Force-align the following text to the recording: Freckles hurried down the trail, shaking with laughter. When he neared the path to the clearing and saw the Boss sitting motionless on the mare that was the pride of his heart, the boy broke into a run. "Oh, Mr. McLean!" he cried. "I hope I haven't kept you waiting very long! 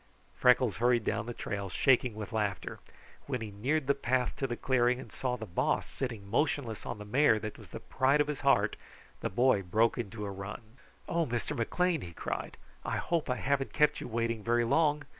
Freckles 0.35 0.77
hurried 0.77 1.03
down 1.03 1.27
the 1.27 1.31
trail, 1.35 1.69
shaking 1.69 2.15
with 2.15 2.33
laughter. 2.33 2.79
When 3.27 3.39
he 3.39 3.51
neared 3.51 3.85
the 3.85 3.93
path 3.93 4.35
to 4.37 4.47
the 4.47 4.57
clearing 4.57 4.99
and 4.99 5.11
saw 5.11 5.37
the 5.37 5.45
Boss 5.45 5.85
sitting 5.85 6.27
motionless 6.27 6.87
on 6.87 6.97
the 6.97 7.05
mare 7.05 7.37
that 7.37 7.59
was 7.59 7.67
the 7.69 7.79
pride 7.81 8.19
of 8.19 8.25
his 8.25 8.39
heart, 8.39 8.77
the 9.19 9.29
boy 9.29 9.61
broke 9.61 9.99
into 9.99 10.25
a 10.25 10.31
run. 10.31 10.61
"Oh, 11.07 11.27
Mr. 11.27 11.55
McLean!" 11.55 12.01
he 12.01 12.13
cried. 12.13 12.57
"I 12.83 12.97
hope 12.97 13.29
I 13.29 13.35
haven't 13.35 13.73
kept 13.73 14.01
you 14.01 14.07
waiting 14.07 14.43
very 14.43 14.63
long! 14.65 15.03